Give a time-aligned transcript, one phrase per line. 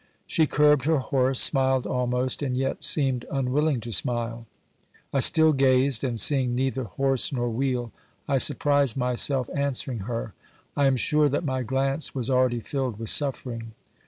[0.25, 4.47] She curbed her horse, smiled almost, and yet seemed unwilling to smile.
[5.13, 7.91] I still gazed, and, seeing neither horse nor wheel,
[8.27, 10.33] I surprised myself answering her....
[10.75, 13.73] I am sure that my glance was already filled with suffering.